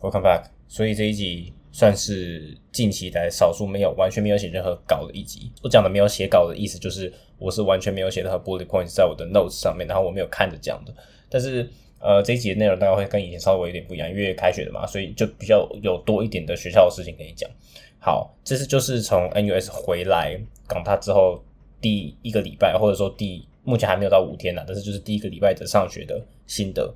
[0.00, 0.44] Welcome back。
[0.68, 5.50] 所以这一集算是近期来少数没有完全没有写任何稿的一集。
[5.60, 10.94] 我讲的没有写稿的意思，就是我是完全没有写任何 bullet points 在我的 notes 上面，然后我没有看着讲的。
[11.28, 17.50] 但是呃，这一集的内容大概会跟以前稍微有点不一样，因为开学了嘛，所以就比较有多一点的学校的事情可以讲。
[17.98, 21.42] 好，这是就是从 NUS 回来港大之后
[21.80, 26.94] 第一个礼拜，或者说第目前还没有到五天呢，但是就是第一个礼拜的上学的心得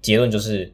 [0.00, 0.72] 结论就是。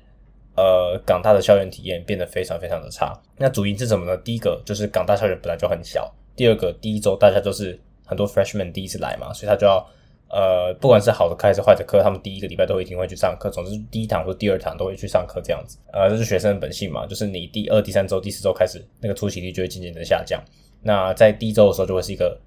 [0.55, 3.19] 呃，港大的校园体验变得非常非常的差。
[3.39, 4.17] 那主因是什么呢？
[4.19, 9.85] 第一个就是港大校园本来就很小，第二个第一周大家都是很多 freshman 第一次来嘛，所以他就要
[10.29, 13.51] 呃，不管是好的课还是坏的课，他们第一个礼拜都一定会去上课。
[13.51, 15.79] 总之第一堂或第二堂都会去上课这样子。
[15.93, 20.43] 呃，这是学生的本性嘛，就是你第二、第三周、第四周开始，那个出席率就会渐渐的下降。
[20.83, 22.39] 那在第一周的时候就会是一个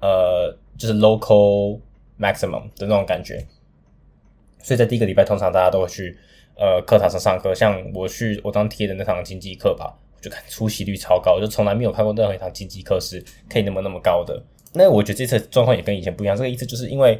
[0.00, 1.78] 呃，就是 local
[2.18, 3.44] maximum 的那种感觉。
[4.62, 6.16] 所以在第一个礼拜，通常大家都会去。
[6.54, 14.40] 呃，课堂上上课，像我去我当贴的那堂经济课吧，我就看出席率超高，就从来没有看过任何一堂经济课是可以那么那么高的。
[14.74, 17.18] 那我觉得这次状况也跟以前不一样，这个意思就是因为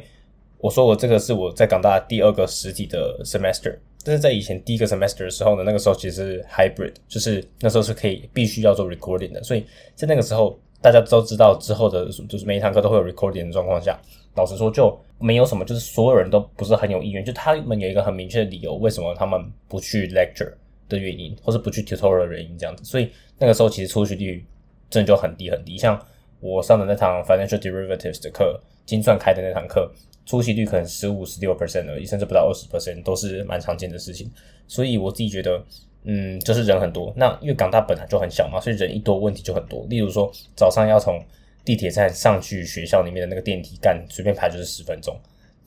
[0.59, 13.97] 我说我这个是我在港大第二个实体的 semester，但是在以前第一个 semester 的时候呢，那个时候其实是 hybrid，就是那时候是可以必须要做 recording 的，所以在那个时候大家都知道之后的，就是每一堂课都会有 recording 的状况下。
[14.35, 17.23] 老实说，就没有什么，就是所有人都不是很有意愿。
[17.23, 20.51] 就他们有一个很明确的理由，为什么他们不去 lecture
[20.89, 22.83] 的原因，或是不去 tutorial 的原因，这样子。
[22.83, 24.45] 所以那个时候其实出席率
[24.89, 25.77] 真的就很低很低。
[25.77, 25.97] 像
[26.41, 29.89] 我上的那堂 financial derivatives 的课，金算开的那堂课，
[30.25, 34.29] 出席率可能十五、十六 percent 而已，甚至不到二十 percent，都是蛮常见的事情。
[34.67, 35.63] 所以我自己觉得，
[36.05, 37.13] 嗯，就是人很多。
[37.15, 39.85] 那因为港大本来就很小嘛，所以人一多，问题就很多。
[39.89, 41.23] 例如说，早上要从
[41.63, 45.17] 地铁站上去学校里面的那个电梯，干随便排就是十分钟。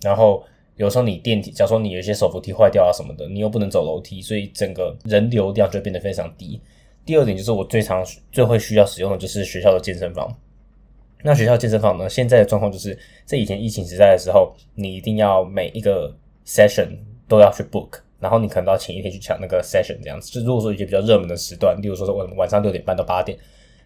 [0.02, 0.44] 然后
[0.76, 6.60] 有时候你电梯，假如说你有一些手扶梯坏掉啊什么的，你又不能走楼梯，所以整个人流量就变得非常低。
[7.04, 10.28] 第二点就是我最常最会需要使用的就是学校的健身房。
[11.22, 16.14] 那学校健身房呢，现在的状况就是在以前疫情时代的时候，你一定要每一个
[16.44, 16.88] session
[17.26, 20.30] 都要去 book，然后你可能到前一天去抢那个 session 这样子。
[20.30, 23.38] 就如果说一些比较热门的时段，例如说是晚晚上六点半到八点。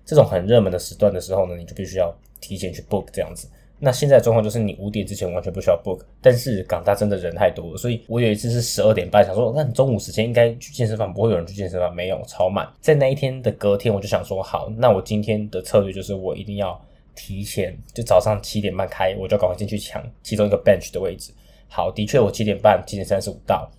[0.04, 3.48] 这种很热门的时段的时候呢，你就必须要提前去 book 这样子。
[3.82, 12.70] 那现在状况就是你五点之前完全不需要 book，但是港大真的人太多了，所以我有一次是十二点半想说，那你中午时间应该去健身房，不会有人去健身房，没有超满。
[12.80, 16.78] 在那一天的隔天，我就想说，好，那我今天的策略就是我一定要
[17.14, 21.32] 提前，就早上七点半开，我就赶快进去抢其中一个 bench 的位置。
[21.68, 23.70] 好，的确我七点半七点三十五到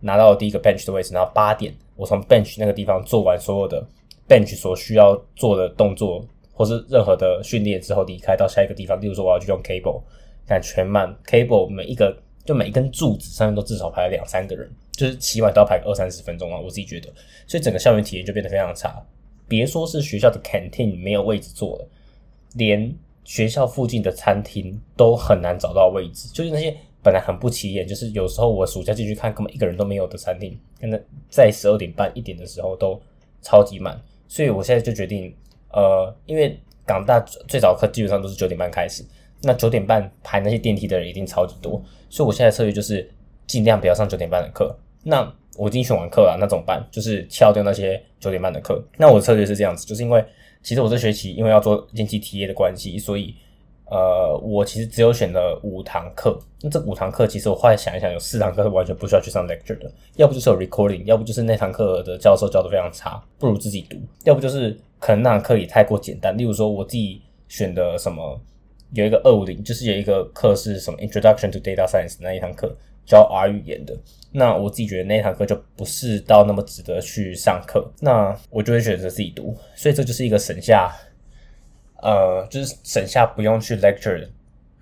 [0.00, 3.86] 拿到第一个 bench 的位置，然后八点我从 bench 那个地方做完所有的。
[4.28, 6.20] bench 所需要做的动作，
[6.52, 10.02] 或是任何的训练之后离开到下一个地方，例如说我要去用 cable，
[10.44, 12.12] 看全慢 cable 每一个
[12.44, 17.08] 就每一根柱子上面都至少排了两三个人，就是起码都要排个二三十分钟啊，我自己觉得，
[17.46, 19.00] 所以整个校园体验就变得非常差。
[19.46, 21.88] 别说是学校的 canteen 没有位置坐了，
[22.54, 22.92] 连
[23.22, 31.00] 学校附近的餐厅都很难找到位置，就是那些本来很不起眼，就是有时候我暑假进去看根本一个人都没有的餐厅，可能
[31.30, 33.00] 在十二点半一点的时候都
[33.40, 33.96] 超级满。
[34.26, 35.32] 所以我现在就决定，
[35.70, 39.04] 呃，因为港大最早课基本上都是九点半开始，
[39.40, 41.80] 那九点半排那些电梯的人一定超级多，
[42.10, 43.08] 所以我现在策略就是
[43.46, 44.76] 尽量不要上九点半的课。
[45.04, 46.84] 那我已经选完课了，那怎么办？
[46.90, 48.84] 就是翘掉那些九点半的课。
[48.98, 50.24] 那我的策略是这样子，就是因为
[50.60, 53.32] 其实我这学期因为要做经济体验的关系，所以。
[53.88, 66.36] 呃，我其实只有选了五堂课，那这五堂课其实我后来想一想，有四堂课是完全不需要去上 lecture 的，要不就是有 recording，要不就是那堂课的教授教的非常差，不如自己读，要不就是可能那堂课也太过简单。
[66.36, 68.40] 例如说我自己选的什么，
[68.92, 72.76] 有一个二五零，就是有一个课是什么 Introduction to Data Science 那一堂课
[73.06, 73.96] 教 R 语言的，
[74.32, 80.92] 那我自己觉得那堂课就不是到那么值得去上课，那我就会选择自己读，所以这就是一个省下。
[82.06, 84.24] 呃，就是省下不用去 lecture，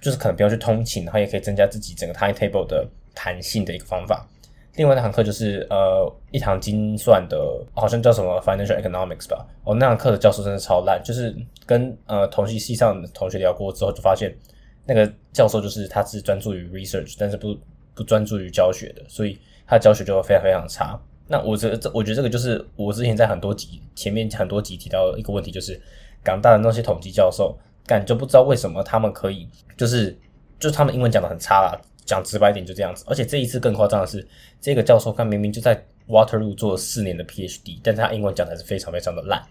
[0.02, 4.28] 就是可能不用去通勤，然后也可以增加自己整个 timetable 的弹性的一个方法。
[4.76, 7.38] 另外那堂课就是呃一堂精算的，
[7.74, 9.46] 好像叫什么 financial economics 吧。
[9.64, 11.34] 哦，那堂课的教授真的超烂，就是
[11.64, 14.30] 跟呃同系系上的同学聊过之后，就发现
[14.84, 17.56] 那个教授就是他是专注于 research，但是不
[17.94, 21.00] 不专注于教学的，所以他教学就会非常非常差。
[21.26, 25.80] 那我这这我觉得这个就是我之前在很多集前面很多集提到一个问题，就是。
[26.24, 27.56] 港大的那些统计教授，
[27.86, 30.18] 感就不知道为什么他们可以，就是
[30.58, 33.04] 就是他们英文讲的很差啦，讲直白点就这样子。
[33.06, 34.26] 而且这一次更夸张的是，
[34.60, 39.42] 这个教授看明明就在 Waterloo 做了四年的 PhD，但他英文讲的还是非常非常的烂，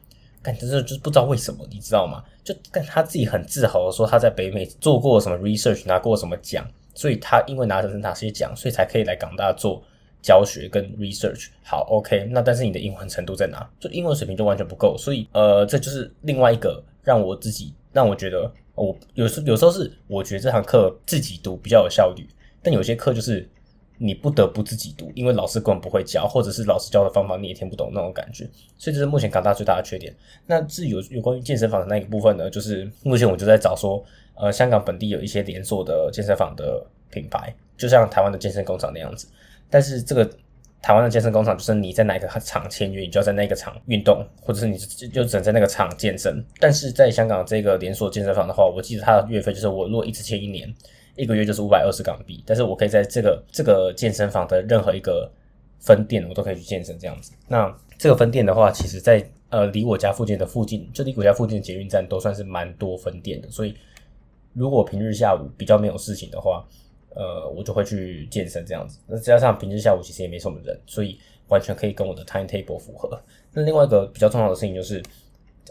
[0.41, 2.23] 感真是就是不知道为什么，你知道吗？
[2.43, 9.81] 就但他自己很自豪的说他在北美做过什么 research，拿过什么奖，所以他因为拿的是哪些奖，所以才可以来港大做
[10.23, 11.49] 教学跟 research。
[11.63, 13.69] 好，OK，那但是你的英文程度在哪？
[13.79, 22.25] 就英文水平就完全不够，所以呃，这就是另外一个让我自己让我觉得，我有时有时候是我觉得这堂课自己读比较有效率，
[22.63, 23.47] 但有些课就是
[23.99, 30.13] 你不得不自己读，因为老师根本不会教，或者是老师教的方法你也听不懂那种感觉，所以这是目前港大最大的缺点。
[30.47, 34.03] 那至于有有关于健身房的那一个部分呢，就是目前我就在找说，
[34.35, 39.27] 呃，香港本地有一些连锁的健身房的品牌，就像台湾的健身工厂那样子，
[39.73, 40.29] 但是这个。
[40.85, 46.45] 台湾的健身工厂就是你在哪个厂签约，你就要在那个厂运动，或者是你就只能在那个厂健身。
[46.59, 50.67] 但是在香港这个连锁健身房的话，我记得它的月费就是我如果一直签一年，
[51.15, 52.43] 一个月就是五百二十港币。
[52.45, 55.31] 但是我可以在这个这个健身房的任何一个
[55.79, 57.31] 分店，我都可以去健身这样子。
[57.47, 63.49] 那这个分店的话，其实在呃离我家附近的附近，就离我家附近的捷运站都算是蛮多分店的。
[63.49, 63.73] 所以
[64.51, 66.67] 如果平日下午比较没有事情的话，
[67.15, 68.99] 呃，我就会去健身这样子。
[69.07, 73.19] 那加上平时下午其实也没什么人，所以完全可以跟我的 timetable 符合。
[73.51, 75.01] 那另外一个比较重要的事情就是，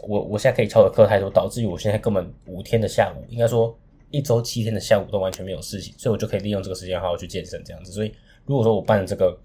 [0.07, 3.77] 我我现在可以翘的课太多，导致于我现在根本五天的下午，应该说
[4.11, 7.91] 一周七天的下午都完全没有事情，所以我就可以利用这个时间好好去健身这样子。
[7.91, 8.13] 所以
[8.45, 9.37] 如果说我办了这个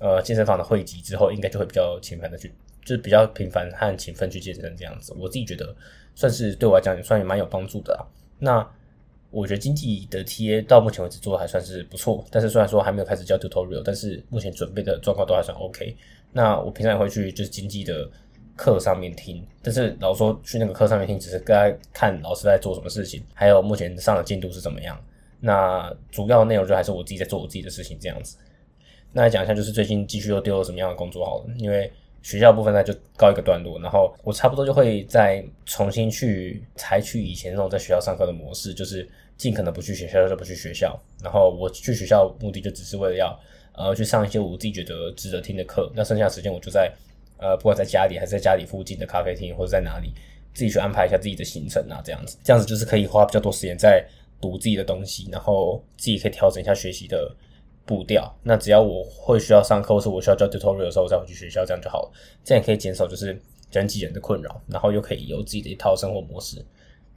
[0.00, 2.52] 呃健身房的会籍之后，应该就会比较频繁的去，
[2.84, 5.14] 就是比较频繁和勤奋去健身这样子。
[5.18, 5.74] 我自己觉得
[6.14, 8.02] 算是对我来讲也算也蛮有帮助的啊。
[8.38, 8.68] 那
[9.34, 15.96] 我觉得经济的 TA 到目前为止做的还算是不错，但是虽然说还没有开始教 tutorial，但是目前准备的状况都还算 OK。
[16.32, 18.08] 那我平常也会去就是经济的
[18.54, 24.96] 课上面听，但是老说去那个课上面听，只是该看老师在做什么事情，还有目前上的进度是怎么样。
[25.40, 28.36] 那主要内容就还是我自己在做我自己的事情这样子。
[29.12, 31.92] 那来讲一下，就是最近继续又丢了什么样的工作好了，因为
[32.22, 39.08] 学校部分呢就告一个段落，然后我差不多就会再重新去采取以前那种在学校上课的模式，就是。
[39.36, 43.38] 尽可能不去学校就不去学校，然后我去学校目的就只是为了要
[43.74, 45.90] 呃去上一些我自己觉得值得听的课。
[45.94, 46.92] 那剩下时间我就在
[47.38, 50.12] 呃不管在家里还是在家里附近的咖啡厅或者在哪里
[50.54, 54.06] 自己去安排一下自己的行程啊，这样子这样子就是可以花比较多时间在
[54.40, 57.34] 读自己的东西，然后自己可以调整一下学习的
[57.84, 58.32] 步调。
[58.42, 62.12] 那只要我会需要上课或是我需要教 tutorial 的时候，我再回去学校这样就好了。
[62.44, 63.40] 这样可以减少就是
[63.72, 66.64] 人挤人的困扰，然后又可以有自己的一套生活模式。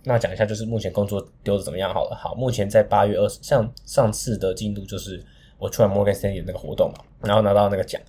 [0.08, 2.16] 那讲一下，就是目前工作丢的怎么样好了。
[2.16, 5.22] 好，目前在八月二十，像上次的进度就是
[5.60, 8.02] 我去完 Morgan Stanley 那个活动嘛，然后拿到那个奖，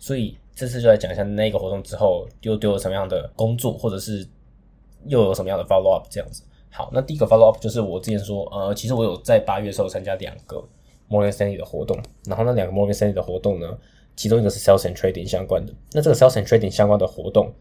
[0.00, 4.26] 所以这次就来讲一下那个活动之后又丢了什么样的工作，或者是
[5.06, 6.42] 又有什么样的 follow up 这样子。
[6.70, 10.60] 好，那第一个 follow up 就是我之前说，呃，其实我有在八月的时候参加两个
[11.08, 11.96] Morgan Stanley 的活动，
[12.26, 13.78] 然后那两个 Morgan Stanley 的活动呢，
[14.16, 17.54] 其中一个是 Sales and Trading 相关的，那这个 Sales and Trading 相关的活动。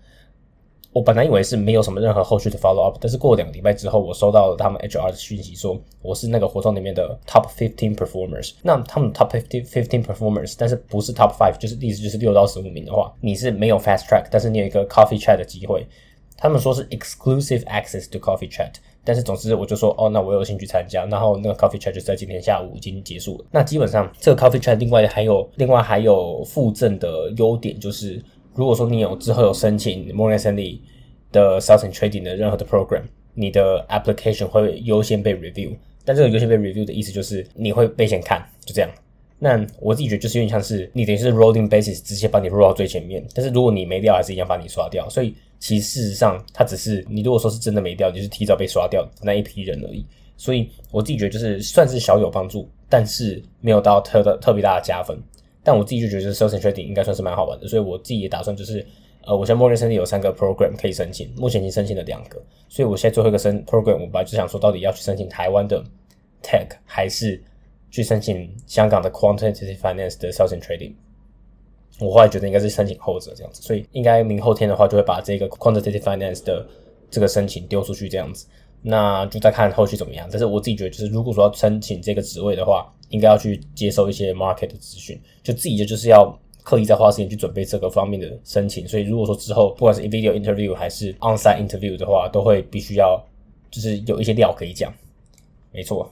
[0.94, 8.54] 我本来以为是没有什么任何后续的 follow up，但是过两个礼拜之后，我收到了他们 HR 的讯息，说我是那个活动里面的 top fifteen performers。
[8.62, 15.86] 那他们 top fifteen fifteen performers，但是不是 top five，就是意思就是六到十五名的话，你是没有 fast track，但是你有一个 coffee chat 的机会。
[16.36, 18.74] 他们说是 exclusive access to coffee chat，
[19.06, 21.06] 但是总之我就说哦，那我有兴趣参加。
[21.06, 23.46] 然后那个 coffee chat 就在今天下午已经结束了。
[23.50, 28.22] 那基本上这个 coffee chat 另外还有另外还有附赠的优点，就是
[28.56, 30.80] 如果说你有之后有申请 Morgan Stanley。
[31.34, 33.02] 的 sales and trading 的任何的 program，
[33.34, 38.90] 你的 application 会优先被 review，但这个优先被 review 的意思就是你会被先看，就这样。
[39.40, 45.10] 那我自己觉得就是有点像是你等于是 rolling basis 直接把你 roll 到最前面，但是如果你没掉，还是一样把你刷掉。
[45.10, 50.06] 所以其实事实上它只是你如果说是真的没掉，就是提早被刷掉那一批人而已。
[50.38, 55.18] 所以我自己觉得就是算是小有帮助，但是没有到特的特别大的加分。
[55.64, 58.86] 但我自己就觉得 sales and trading 应该算是蛮好玩的，所以我自己也打算就是。
[59.26, 65.82] 呃，我现在默认申请有三个 program 可以申请，目前已经申请了两个，所以我现在最后一个申 program，我本来就想说，到底要去申请台湾的
[66.42, 67.42] tech，还是
[67.90, 70.92] 去申请香港的 quantitative finance 的 sales and trading？
[72.02, 76.68] 我后来觉得应该是申请后者这样子，所以应该明后天的话，就会把这个 quantitative finance 的
[77.10, 78.46] 这个申请丢出去这样子，
[78.82, 80.28] 那就再看后续怎么样。
[80.30, 86.38] 但是我自己觉得，就是如果说要申请这个职位的话，应该要去接受一些 market 的资讯，就自己就就是要。
[86.66, 93.22] 刻意在花时间去准备这个方面的申请，所以如果说之后不管是 video interview 还是 onsite interview 的话，都会必须要
[93.70, 94.90] 就是有一些料可以讲。
[95.74, 96.10] 没错，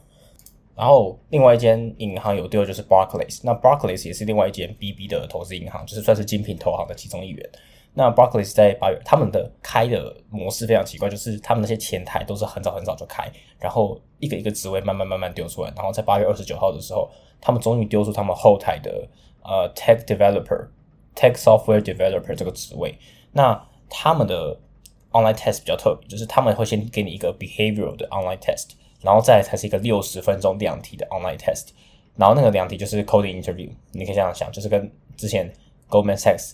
[0.76, 7.50] 然后另外一间银行有丢就是 Barclays，那 Barclays 也是另外一间 BB 的投资银行，就是算是精品投行的其中一员。
[7.94, 19.08] 那 Barclays 在八月，他们的开的模式非常奇怪，就是他们那些前台都是很早很早就开，然后一个一个职位慢慢慢慢丢出来，然后在八月二十九号的时候，他们终于丢出他们后台的。
[19.44, 20.68] 呃，tech developer、
[21.16, 22.96] tech software developer 这个职位，
[23.32, 24.56] 那他们的
[25.14, 31.70] online test 比较特别，就是他们会先给你一个 behavioral 的 online test，然后再才是一个六十分钟两题的 online test，
[32.16, 35.52] 然后那个两题就是 coding interview，你可以这样想，就是跟之前
[35.90, 36.52] Goldman Sachs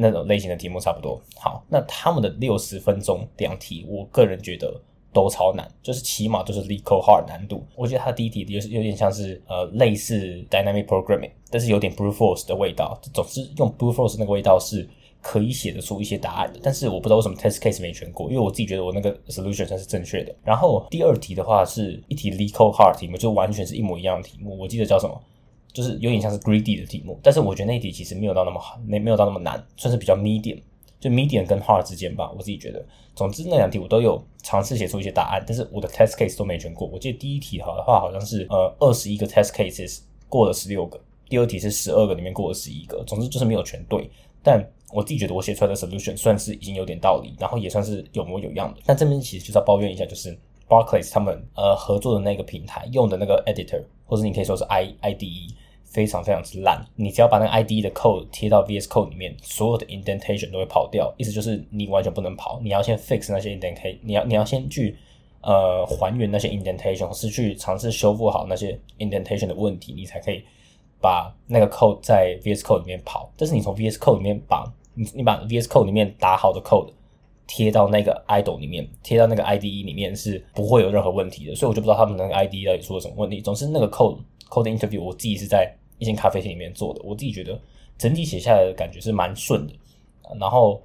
[0.00, 1.20] 那种类型的题目差不多。
[1.36, 4.80] 好，那他们的六十分钟两题，我个人觉得
[5.12, 7.64] 都超难，就是起码都是 l e c o hard 难度。
[7.76, 12.98] 我觉得它第一题就是有点像是呃类似 dynamic programming，但是有点 brute force 的味道。
[13.12, 14.88] 总之用 brute force 那个味道是。
[15.22, 20.34] 可以写得出一些答案的，但是我不知道为什么 test case 没全过，因为我自己觉得我那个 solution 算是正确的。
[20.42, 24.58] 然后第二题的话是一题 legal hard 题目，就完全是一模一样的题目。
[24.58, 25.22] 我记得叫什么，
[25.72, 30.60] 就是有点像是 greedy 的题目，但是我觉得那一题其实没有到那么好，没没有到那么难，算是比较 medium，
[30.98, 32.30] 就 medium 跟 hard 之间吧。
[32.36, 32.84] 我自己觉得，
[33.14, 36.86] 总之那两题我都有尝试写出一些答案，但是我的 test case 都没全过。
[36.88, 44.10] 我记得第一题好的话好像是呃二十一个 test cases 过了十六个，第二题是十二个里面过了十一个，总之就是没有全对，
[44.42, 44.64] 但。
[44.92, 48.80] 我自己觉得我写出来的 solution 算是已经有点道理，然后也算是有模有样的。
[48.84, 50.36] 但这边其实就是要抱怨一下，就是
[50.68, 55.54] Barclays 他们呃合作的那个平台用的那个 editor，或者你可以说是 I IDE，
[55.90, 56.80] 非常非常之烂。
[56.94, 62.60] 你只要把那个 ID 的 code 贴到 VS Code 里面，所有的 indentation 都会跑掉，意思就是你完全不能跑。
[62.62, 64.96] 你要先 fix 那些 indentation，你要你要先去
[65.42, 70.42] 呃还原那些 indentation，是去尝试修复好那些 indentation 的问题，你才可以
[71.00, 73.32] 把那个 code 在 VS Code 里面跑。
[73.36, 76.92] 但是你从 VS Code 里面把你你把 VS Code 里面打好的 code
[77.46, 83.40] 贴到那个 idle 里面，贴到那个 IDE 里面是不会有任何问题的，所以我就不知道他们那个 ID 到底出了什么问题。
[83.40, 84.18] 总之，那个 code
[84.48, 87.56] code interview 我自己是在一间咖啡厅里面做的，我自己觉得
[87.96, 89.72] 整体写下来的感觉是蛮顺的。
[90.40, 90.82] 然后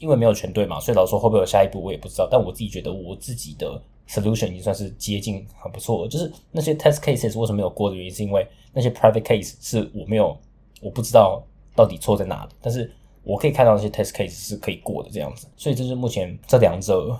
[0.00, 2.28] 因为没有全对嘛，所以老实说会不会有下一步我也不知道。
[2.30, 6.08] 但我自己觉得我自己的 solution 已经算是接近很不错了。
[6.08, 10.36] 就是那些 test cases 为什么没有过的原因，是因为那些 private case 是我没有
[10.82, 11.42] 我不知道
[11.74, 12.92] 到底错在哪，但是。
[13.22, 17.14] 我可以看到那些 test case 是可以过的这样子，所以这是目前这两者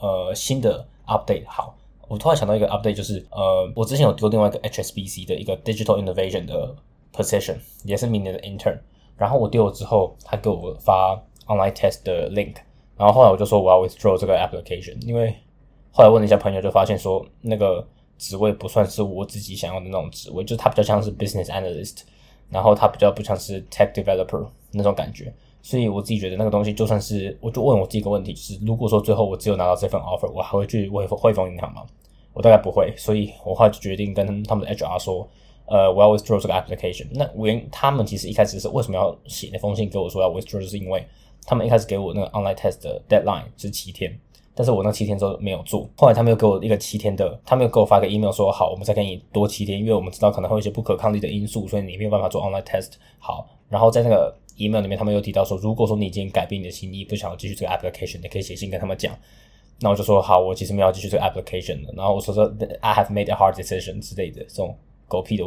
[0.00, 1.44] 呃新的 update。
[1.46, 1.76] 好，
[2.08, 6.74] 我突然想到一个 update，就是呃我之前有丢另外一个 HSBC 的一个 digital innovation 的
[7.12, 8.78] position，也是明年的 intern。
[9.16, 11.14] 然后我丢了之后，他给我发
[11.46, 12.56] online test 的 link，
[12.96, 15.34] 然后后来我就说我要 withdraw 这个 application，因为
[15.92, 17.86] 后来问了一下朋友，就发现说那个
[18.18, 22.02] 职位不算是我自己想要的那种职位，就是它比较像是 business analyst，
[22.50, 25.32] 然后它比较不像是 tech developer 那种感觉。
[25.64, 31.82] 所以我自己觉得那个东西，就算是我就问我自己一个问题，就是如果说最后我只有拿到这份 offer，我还会去汇汇丰银行吗？
[32.34, 35.26] 我大概不会，所以我后来就决定跟他们的 HR 说，
[35.64, 37.06] 呃，我要 withdraw 这个 application。
[37.12, 41.02] 那原他们其实一开始是为什么要写那封信给我说要 withdraw，就是因为
[41.46, 44.14] 他们一开始给我那个 online test 的 deadline 是七天，
[44.54, 52.92] 但是我那七天之后没有做，后来他们又给我一个七天的，他们又给我发个 email 说好，我们再给你多七天，因为我们知道可能会有一些不可抗力的因素，所以你没有办法做 online test。
[53.18, 59.16] 好，然后在那个 email 里面，他们又提到说，如果说你已经改变你的心意，不想要继续这个 application，你可以写信跟他们讲。
[59.80, 61.92] 那我就说好，我其实没有继续这个 application 的。
[61.96, 62.44] 然后我说说
[62.80, 65.44] I have made a hard decision 之类的这种狗屁的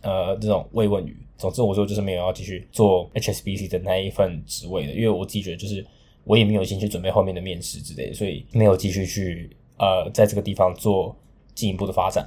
[0.00, 1.16] 呃这种慰问语。
[1.36, 5.84] 总之我说就是没有要继续做 HSBC 的那一份职位的，因为我自己觉得就是
[6.24, 11.14] 我也没有心去准备后面的面试之类的，所以没有继续去呃在这个地方做
[11.54, 12.26] 进一步的发展。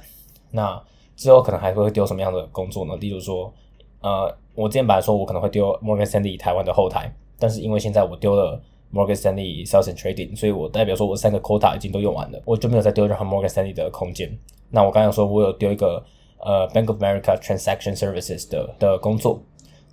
[0.52, 0.80] 那
[1.16, 2.96] 之后可能还会丢什么样的工作呢？
[2.96, 3.52] 例如说
[4.00, 4.34] 呃。
[4.60, 8.60] 我之前本来说我可能会丢 Morgan Stanley 台湾的后台，但是因为现在我丢了
[8.92, 14.30] Morgan Stanley Sales and Trading，所以我代表说我三个 quota 已经都用完了，我就没有再丢任何 Morgan Stanley 的空间。
[14.68, 16.04] 那我刚刚说我有丢一个
[16.38, 19.40] 呃 Bank of America Transaction Services 的的工作，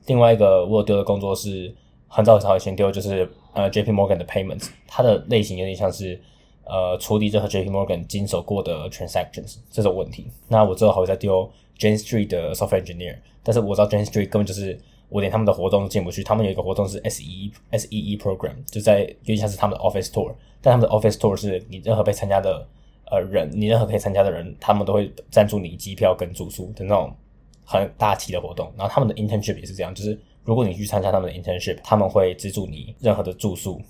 [0.07, 1.73] 另外一个我有丢的工作是
[2.07, 6.19] 很早很早以前丢，就是呃 JP Morgan 的 Payments，它的类型有点像是
[6.65, 10.27] 呃处理任何 JP Morgan 经手过的 transactions 这种问题。
[10.49, 13.17] 那我之后还会再丢 Jane Street 的 Software Engineer。
[13.43, 14.79] 但是我知道 Jane Street 根本就是
[15.09, 16.23] 我连他们的活动都进不去。
[16.23, 20.33] 他们有一个活动是 S E S E E Program，就在有点像是他们的 Office Tour。
[20.61, 22.67] 但他们的 Office Tour 是你任何被参加的
[23.09, 27.15] 呃人，你任何可以参加的人，他们都会赞助你机票跟住宿的那种
[27.63, 28.71] 很大气的活动。
[28.77, 33.81] 然后他们的 Internship 也是这样，就是如果你去参加他们的 Internship，他们会资助你任何的住宿，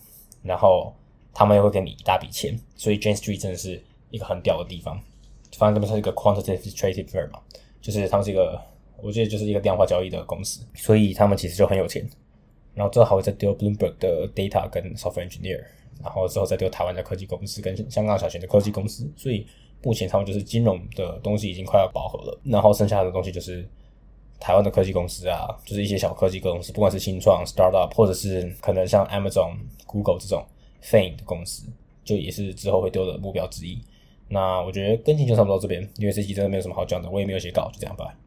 [0.43, 0.93] 然后
[1.33, 2.59] 他们也会给你一大笔钱。
[2.75, 5.01] 所以 Jane Street 真的是一个很屌的地方。
[5.57, 7.39] 反正他们是一个 Quantitative Trading Firm 嘛，
[7.81, 8.59] 就是他们是一个。
[8.99, 12.03] 我觉得就是一个量化交易的公司，所以他们其实就很有钱。
[12.73, 15.63] 然后之后还会再丢 Bloomberg 的 data 跟 software engineer，
[16.01, 19.07] 然后之后再丢台湾的科技公司跟香港小型的科技公司。
[19.15, 19.45] 所以
[19.83, 23.63] 目前他们就是金融的东西已经快要饱和了，然后剩下的东西就是
[24.39, 30.43] 台湾的科技公司啊，就是一些小科技公司，不管是新创 startup，或者是可能像 Amazon、Google 这种
[30.81, 31.67] fame 的公司，
[32.03, 33.79] 就也是之后会丢的目标之一。
[34.29, 38.13] 那我觉得更新就差不多这边，因为这期真的没有什么好讲的，我也没有写稿，就这样吧。